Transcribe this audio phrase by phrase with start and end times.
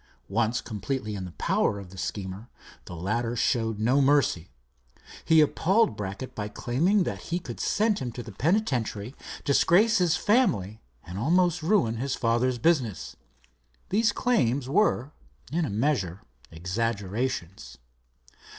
[0.29, 2.49] Once completely in the power of the schemer,
[2.85, 4.49] the latter showed no mercy.
[5.23, 9.13] He appalled Brackett by claiming that he could send him to the penitentiary,
[9.45, 13.15] disgrace his family, and almost ruin his father's business.
[13.89, 15.11] These claims were,
[15.51, 17.77] in a measure, exaggerations.